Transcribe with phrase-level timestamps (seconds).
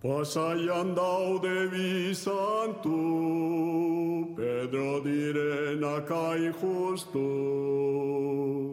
[0.00, 7.28] Pasaian daude santu, Pedro direnaka injustu.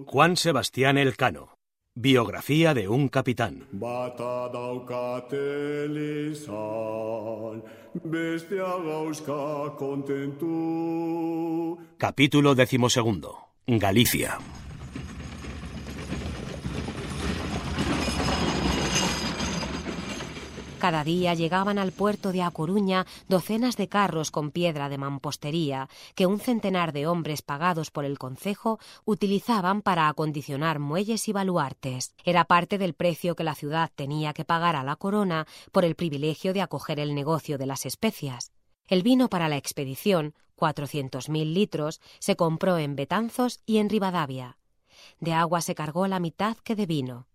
[0.08, 1.50] Juan Sebastián Elcano.
[1.96, 3.68] Biografía de un capitán.
[3.74, 7.62] Bata daukate lizan,
[8.06, 11.78] bestea gauzka kontentu.
[11.98, 13.50] Capítulo decimosegundo.
[13.68, 14.38] Galicia.
[20.80, 25.90] Cada día llegaban al puerto de A Coruña docenas de carros con piedra de mampostería
[26.14, 32.14] que un centenar de hombres pagados por el concejo utilizaban para acondicionar muelles y baluartes.
[32.24, 35.96] Era parte del precio que la ciudad tenía que pagar a la corona por el
[35.96, 38.52] privilegio de acoger el negocio de las especias.
[38.88, 44.58] El vino para la expedición, 400.000 litros, se compró en Betanzos y en Rivadavia.
[45.20, 47.28] De agua se cargó la mitad que de vino.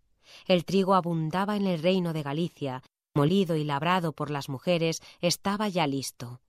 [0.47, 2.83] El trigo abundaba en el reino de Galicia
[3.15, 6.41] molido y labrado por las mujeres, estaba ya listo.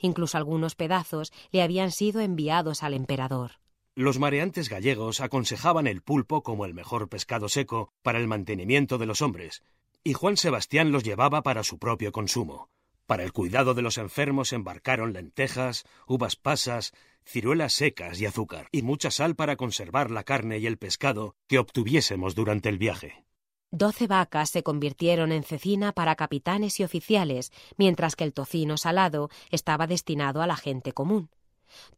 [0.00, 3.52] Incluso algunos pedazos le habían sido enviados al emperador.
[3.94, 9.06] Los mareantes gallegos aconsejaban el pulpo como el mejor pescado seco para el mantenimiento de
[9.06, 9.62] los hombres,
[10.04, 12.70] y Juan Sebastián los llevaba para su propio consumo.
[13.06, 16.92] Para el cuidado de los enfermos embarcaron lentejas, uvas pasas,
[17.24, 21.58] ciruelas secas y azúcar, y mucha sal para conservar la carne y el pescado que
[21.58, 23.24] obtuviésemos durante el viaje.
[23.70, 29.28] Doce vacas se convirtieron en cecina para capitanes y oficiales, mientras que el tocino salado
[29.50, 31.28] estaba destinado a la gente común.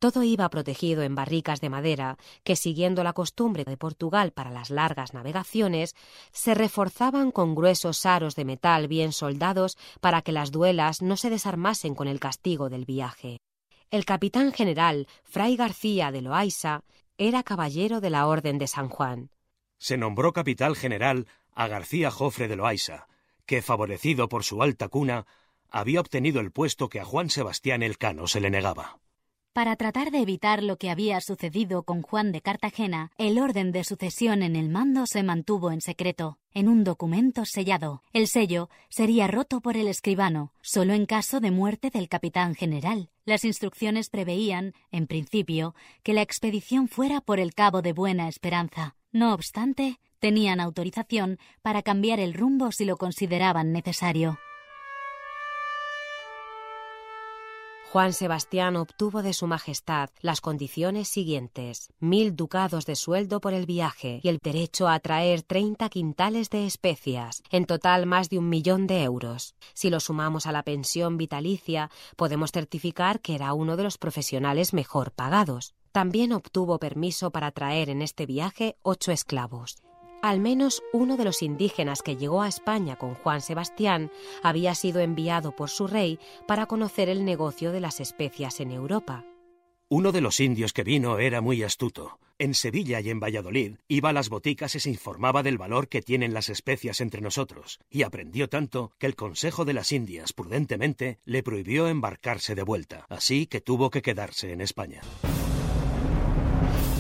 [0.01, 4.71] Todo iba protegido en barricas de madera que, siguiendo la costumbre de Portugal para las
[4.71, 5.95] largas navegaciones,
[6.33, 11.31] se reforzaban con gruesos aros de metal bien soldados para que las duelas no se
[11.31, 13.39] desarmasen con el castigo del viaje.
[13.93, 16.83] El capitán general, Fray García de Loaiza,
[17.17, 19.31] era caballero de la Orden de San Juan.
[19.79, 21.27] Se nombró capital general
[21.61, 23.06] a García Jofre de Loaiza,
[23.44, 25.27] que, favorecido por su alta cuna,
[25.69, 28.98] había obtenido el puesto que a Juan Sebastián Elcano se le negaba.
[29.52, 33.85] Para tratar de evitar lo que había sucedido con Juan de Cartagena, el orden de
[33.85, 38.02] sucesión en el mando se mantuvo en secreto, en un documento sellado.
[38.14, 43.11] El sello sería roto por el escribano, solo en caso de muerte del capitán general.
[43.27, 48.96] Las instrucciones preveían, en principio, que la expedición fuera por el Cabo de Buena Esperanza.
[49.13, 54.39] No obstante, tenían autorización para cambiar el rumbo si lo consideraban necesario.
[57.91, 63.67] Juan Sebastián obtuvo de Su Majestad las condiciones siguientes: mil ducados de sueldo por el
[63.67, 68.48] viaje y el derecho a traer treinta quintales de especias, en total más de un
[68.48, 69.57] millón de euros.
[69.75, 74.73] Si lo sumamos a la pensión vitalicia, podemos certificar que era uno de los profesionales
[74.73, 75.75] mejor pagados.
[75.92, 79.83] También obtuvo permiso para traer en este viaje ocho esclavos.
[80.23, 84.12] Al menos uno de los indígenas que llegó a España con Juan Sebastián
[84.42, 89.24] había sido enviado por su rey para conocer el negocio de las especias en Europa.
[89.89, 92.20] Uno de los indios que vino era muy astuto.
[92.39, 96.02] En Sevilla y en Valladolid iba a las boticas y se informaba del valor que
[96.02, 101.18] tienen las especias entre nosotros, y aprendió tanto que el Consejo de las Indias prudentemente
[101.24, 105.02] le prohibió embarcarse de vuelta, así que tuvo que quedarse en España.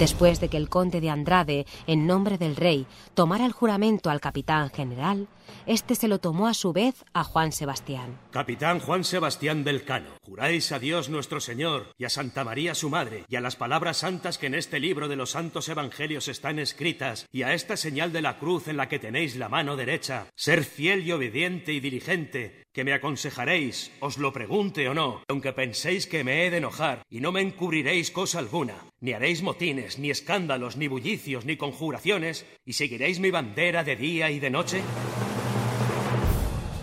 [0.00, 4.18] Después de que el conde de Andrade, en nombre del rey, tomara el juramento al
[4.18, 5.28] capitán general,
[5.66, 8.18] este se lo tomó a su vez a Juan Sebastián.
[8.30, 12.88] Capitán Juan Sebastián del Cano, juráis a Dios nuestro Señor y a Santa María su
[12.88, 16.58] Madre y a las palabras santas que en este libro de los santos evangelios están
[16.58, 20.28] escritas y a esta señal de la cruz en la que tenéis la mano derecha,
[20.34, 25.52] ser fiel y obediente y diligente, que me aconsejaréis, os lo pregunte o no, aunque
[25.52, 29.98] penséis que me he de enojar, y no me encubriréis cosa alguna, ni haréis motines,
[29.98, 34.82] ni escándalos, ni bullicios, ni conjuraciones, y seguiréis mi bandera de día y de noche?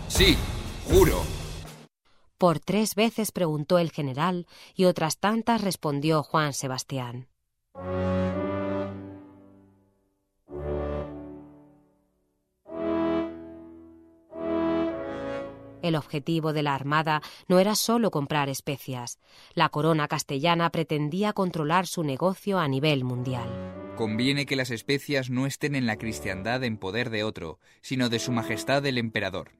[0.08, 0.36] Sí,
[0.84, 1.22] juro.
[2.36, 7.28] Por tres veces preguntó el general y otras tantas respondió Juan Sebastián.
[15.82, 19.18] El objetivo de la Armada no era solo comprar especias.
[19.54, 23.48] La corona castellana pretendía controlar su negocio a nivel mundial.
[23.96, 28.18] Conviene que las especias no estén en la cristiandad en poder de otro, sino de
[28.18, 29.50] Su Majestad el Emperador.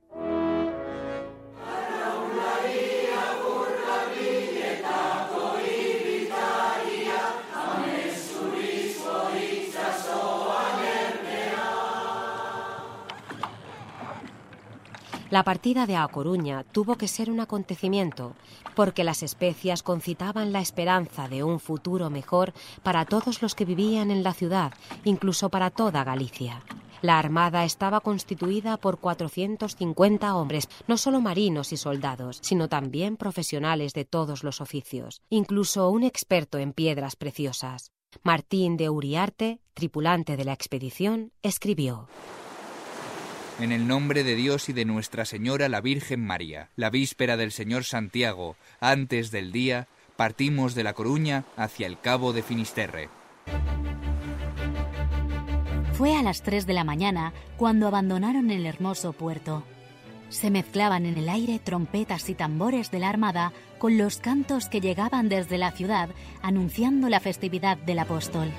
[15.31, 18.35] La partida de A Coruña tuvo que ser un acontecimiento,
[18.75, 24.11] porque las especias concitaban la esperanza de un futuro mejor para todos los que vivían
[24.11, 24.73] en la ciudad,
[25.05, 26.63] incluso para toda Galicia.
[27.03, 33.93] La armada estaba constituida por 450 hombres, no solo marinos y soldados, sino también profesionales
[33.93, 37.93] de todos los oficios, incluso un experto en piedras preciosas.
[38.23, 42.09] Martín de Uriarte, tripulante de la expedición, escribió
[43.61, 47.51] En el nombre de Dios y de Nuestra Señora la Virgen María, la víspera del
[47.51, 53.09] Señor Santiago, antes del día, partimos de La Coruña hacia el Cabo de Finisterre.
[55.95, 59.65] Fue a las 3 de la mañana cuando abandonaron el hermoso puerto.
[60.29, 64.81] Se mezclaban en el aire trompetas y tambores de la Armada con los cantos que
[64.81, 66.11] llegaban desde la ciudad
[66.43, 68.53] anunciando la festividad del apóstol.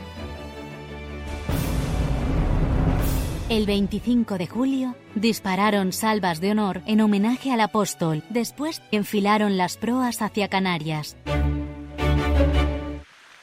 [3.50, 8.24] El 25 de julio dispararon salvas de honor en homenaje al apóstol.
[8.30, 11.18] Después enfilaron las proas hacia Canarias.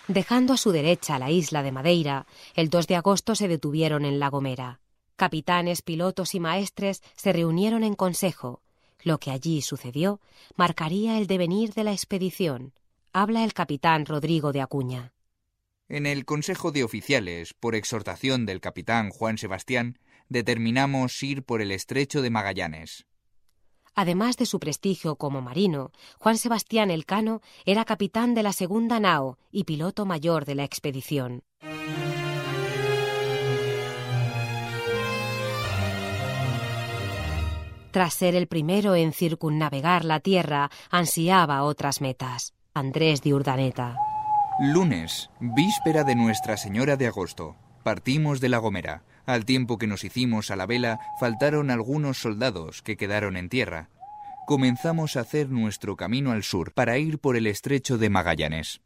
[0.06, 4.20] Dejando a su derecha la isla de Madeira, el 2 de agosto se detuvieron en
[4.20, 4.78] La Gomera.
[5.16, 8.60] Capitanes, pilotos y maestres se reunieron en consejo.
[9.02, 10.20] Lo que allí sucedió
[10.54, 12.74] marcaría el devenir de la expedición.
[13.12, 15.15] Habla el capitán Rodrigo de Acuña.
[15.88, 19.98] En el Consejo de Oficiales, por exhortación del capitán Juan Sebastián,
[20.28, 23.06] determinamos ir por el estrecho de Magallanes.
[23.94, 29.38] Además de su prestigio como marino, Juan Sebastián Elcano era capitán de la segunda nao
[29.52, 31.44] y piloto mayor de la expedición.
[37.92, 42.54] Tras ser el primero en circunnavegar la Tierra, ansiaba otras metas.
[42.74, 43.96] Andrés de Urdaneta.
[44.58, 47.56] Lunes, víspera de Nuestra Señora de Agosto.
[47.82, 49.02] Partimos de La Gomera.
[49.26, 53.90] Al tiempo que nos hicimos a la vela, faltaron algunos soldados que quedaron en tierra.
[54.46, 58.80] Comenzamos a hacer nuestro camino al sur para ir por el estrecho de Magallanes.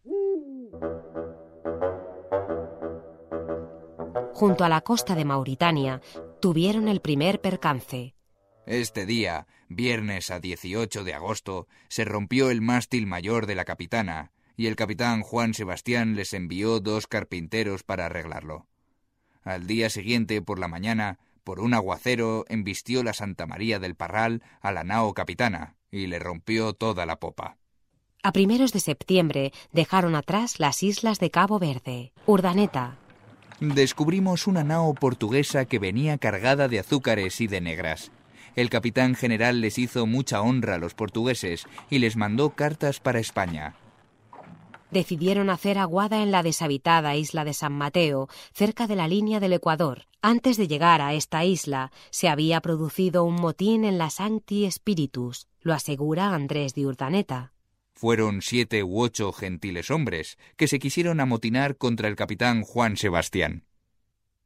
[4.34, 6.00] Junto a la costa de Mauritania,
[6.40, 8.16] tuvieron el primer percance.
[8.66, 14.32] Este día, viernes a 18 de agosto, se rompió el mástil mayor de la capitana
[14.61, 18.67] y el capitán Juan Sebastián les envió dos carpinteros para arreglarlo.
[19.43, 24.43] Al día siguiente, por la mañana, por un aguacero, embistió la Santa María del Parral
[24.61, 27.57] a la nao capitana y le rompió toda la popa.
[28.23, 32.99] A primeros de septiembre dejaron atrás las islas de Cabo Verde, Urdaneta.
[33.61, 38.11] Descubrimos una nao portuguesa que venía cargada de azúcares y de negras.
[38.57, 43.21] El capitán general les hizo mucha honra a los portugueses y les mandó cartas para
[43.21, 43.75] España
[44.90, 49.52] decidieron hacer aguada en la deshabitada isla de San Mateo, cerca de la línea del
[49.52, 50.06] Ecuador.
[50.22, 55.48] Antes de llegar a esta isla, se había producido un motín en la Sancti Spiritus,
[55.60, 57.52] lo asegura Andrés de Urdaneta.
[57.94, 63.64] Fueron siete u ocho gentiles hombres que se quisieron amotinar contra el capitán Juan Sebastián.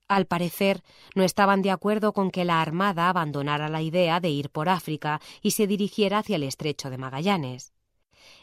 [0.09, 0.83] Al parecer,
[1.15, 5.21] no estaban de acuerdo con que la Armada abandonara la idea de ir por África
[5.41, 7.74] y se dirigiera hacia el estrecho de Magallanes.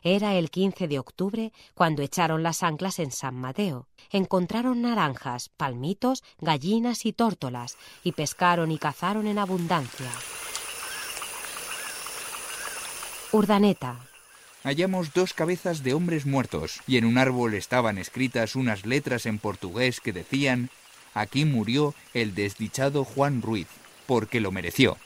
[0.04, 3.88] Era el 15 de octubre cuando echaron las anclas en San Mateo.
[4.12, 10.12] Encontraron naranjas, palmitos, gallinas y tórtolas, y pescaron y cazaron en abundancia.
[13.32, 14.00] Urdaneta.
[14.64, 19.40] Hallamos dos cabezas de hombres muertos, y en un árbol estaban escritas unas letras en
[19.40, 20.70] portugués que decían
[21.14, 23.68] Aquí murió el desdichado Juan Ruiz,
[24.06, 24.98] porque lo mereció.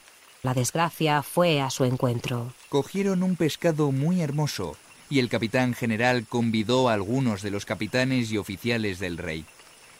[0.45, 2.53] La desgracia fue a su encuentro.
[2.69, 4.78] Cogieron un pescado muy hermoso
[5.09, 9.45] y el capitán general convidó a algunos de los capitanes y oficiales del rey.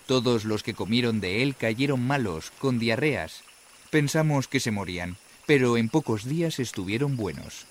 [0.05, 3.41] Todos los que comieron de él cayeron malos, con diarreas.
[3.89, 7.65] Pensamos que se morían, pero en pocos días estuvieron buenos.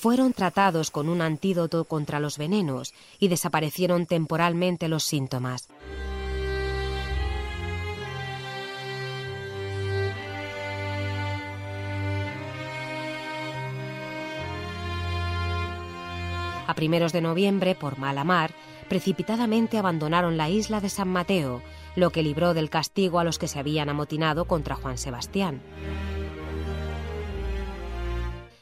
[0.00, 5.68] Fueron tratados con un antídoto contra los venenos y desaparecieron temporalmente los síntomas.
[16.76, 18.54] Primeros de noviembre, por mala mar,
[18.88, 21.62] precipitadamente abandonaron la isla de San Mateo,
[21.96, 25.62] lo que libró del castigo a los que se habían amotinado contra Juan Sebastián.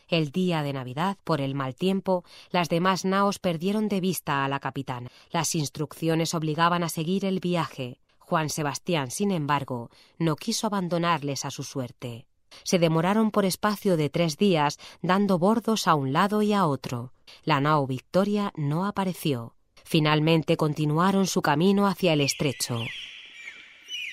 [0.09, 4.49] El día de Navidad, por el mal tiempo, las demás naos perdieron de vista a
[4.49, 5.11] la capitana.
[5.31, 8.01] Las instrucciones obligaban a seguir el viaje.
[8.19, 12.27] Juan Sebastián, sin embargo, no quiso abandonarles a su suerte.
[12.63, 17.14] Se demoraron por espacio de tres días dando bordos a un lado y a otro.
[17.45, 19.55] La nao Victoria no apareció.
[19.85, 22.81] Finalmente continuaron su camino hacia el estrecho.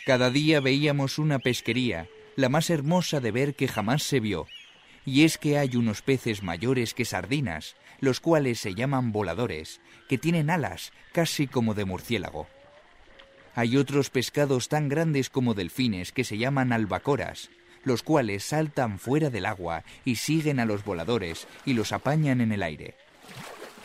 [0.05, 4.47] Cada día veíamos una pesquería, la más hermosa de ver que jamás se vio.
[5.05, 10.17] Y es que hay unos peces mayores que sardinas, los cuales se llaman voladores, que
[10.17, 12.47] tienen alas, casi como de murciélago.
[13.53, 17.49] Hay otros pescados tan grandes como delfines que se llaman albacoras,
[17.83, 22.51] los cuales saltan fuera del agua y siguen a los voladores y los apañan en
[22.51, 22.95] el aire.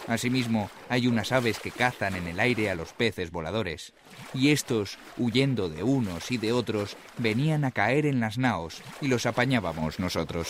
[0.06, 3.92] Asimismo, hay unas aves que cazan en el aire a los peces voladores,
[4.32, 9.08] y estos, huyendo de unos y de otros, venían a caer en las naos y
[9.08, 10.48] los apañábamos nosotros.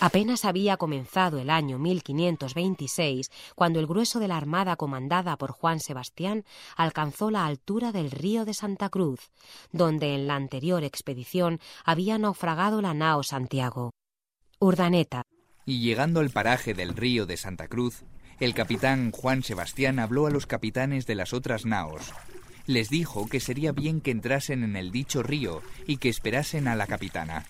[0.00, 5.78] Apenas había comenzado el año 1526 cuando el grueso de la armada comandada por Juan
[5.78, 6.44] Sebastián
[6.76, 9.30] alcanzó la altura del río de Santa Cruz,
[9.70, 13.92] donde en la anterior expedición había naufragado la nao Santiago.
[14.58, 15.22] Urdaneta.
[15.64, 18.02] Y llegando al paraje del río de Santa Cruz,
[18.40, 22.12] el capitán Juan Sebastián habló a los capitanes de las otras naos.
[22.66, 26.74] Les dijo que sería bien que entrasen en el dicho río y que esperasen a
[26.74, 27.46] la capitana.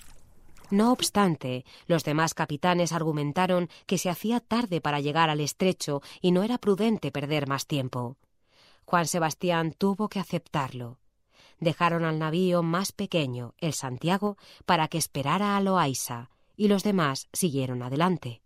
[0.70, 6.32] No obstante, los demás capitanes argumentaron que se hacía tarde para llegar al estrecho y
[6.32, 8.16] no era prudente perder más tiempo.
[8.84, 10.98] Juan Sebastián tuvo que aceptarlo.
[11.60, 17.28] Dejaron al navío más pequeño, el Santiago, para que esperara a Loaisa, y los demás
[17.32, 18.42] siguieron adelante.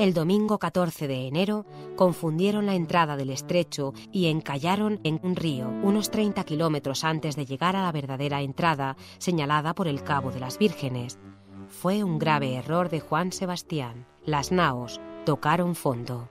[0.00, 5.68] El domingo 14 de enero confundieron la entrada del estrecho y encallaron en un río
[5.82, 10.40] unos 30 kilómetros antes de llegar a la verdadera entrada señalada por el Cabo de
[10.40, 11.18] las Vírgenes.
[11.68, 14.06] Fue un grave error de Juan Sebastián.
[14.24, 16.30] Las naos tocaron fondo.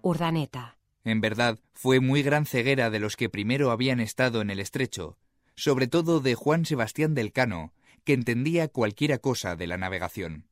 [0.00, 0.75] Urdaneta.
[1.06, 5.16] En verdad, fue muy gran ceguera de los que primero habían estado en el estrecho,
[5.54, 7.72] sobre todo de Juan Sebastián del Cano,
[8.02, 10.46] que entendía cualquiera cosa de la navegación.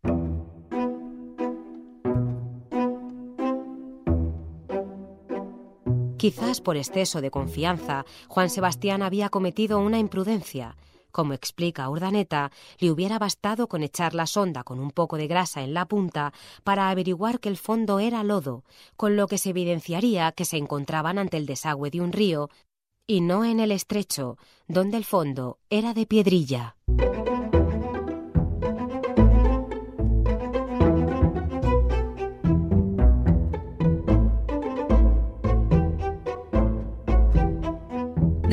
[6.16, 10.76] Quizás por exceso de confianza, Juan Sebastián había cometido una imprudencia.
[11.14, 15.62] Como explica Urdaneta, le hubiera bastado con echar la sonda con un poco de grasa
[15.62, 16.32] en la punta
[16.64, 18.64] para averiguar que el fondo era lodo,
[18.96, 22.50] con lo que se evidenciaría que se encontraban ante el desagüe de un río
[23.06, 26.74] y no en el estrecho, donde el fondo era de piedrilla.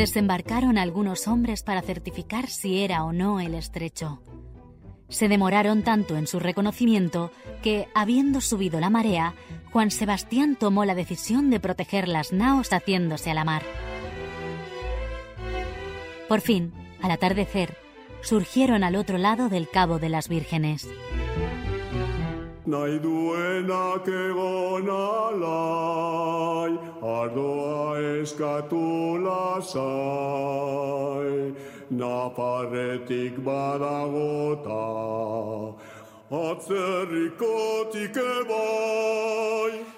[0.01, 4.19] Desembarcaron algunos hombres para certificar si era o no el estrecho.
[5.09, 7.29] Se demoraron tanto en su reconocimiento
[7.61, 9.35] que, habiendo subido la marea,
[9.71, 13.61] Juan Sebastián tomó la decisión de proteger las naos haciéndose a la mar.
[16.27, 17.77] Por fin, al atardecer,
[18.21, 20.89] surgieron al otro lado del Cabo de las Vírgenes.
[27.01, 29.81] Ardoa eskatu lasai,
[31.89, 34.83] naparretik badagota,
[36.29, 39.90] atzerrikotik ebai.